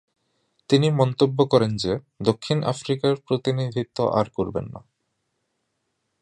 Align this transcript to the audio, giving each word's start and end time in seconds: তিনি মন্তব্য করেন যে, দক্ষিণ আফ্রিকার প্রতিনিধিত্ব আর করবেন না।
তিনি 0.69 0.87
মন্তব্য 0.91 1.45
করেন 1.45 1.77
যে, 1.77 1.99
দক্ষিণ 2.21 2.63
আফ্রিকার 2.63 3.15
প্রতিনিধিত্ব 3.27 3.97
আর 4.09 4.25
করবেন 4.29 4.65
না। 4.65 4.81